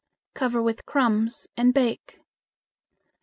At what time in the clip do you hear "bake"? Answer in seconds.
1.75-2.21